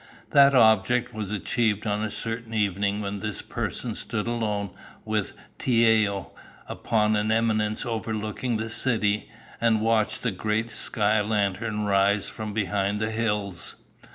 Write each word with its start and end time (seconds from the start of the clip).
That 0.31 0.55
object 0.55 1.13
was 1.13 1.31
achieved 1.31 1.85
on 1.85 2.03
a 2.03 2.09
certain 2.09 2.55
evening 2.55 3.01
when 3.01 3.19
this 3.19 3.43
person 3.43 3.93
stood 3.93 4.25
alone 4.25 4.71
with 5.05 5.33
Tiao 5.59 6.31
upon 6.67 7.15
an 7.15 7.31
eminence 7.31 7.85
overlooking 7.85 8.57
the 8.57 8.71
city 8.71 9.29
and 9.61 9.79
watched 9.79 10.23
the 10.23 10.31
great 10.31 10.71
sky 10.71 11.21
lantern 11.21 11.83
rise 11.83 12.27
from 12.27 12.51
behind 12.51 12.99
the 12.99 13.11
hills. 13.11 13.75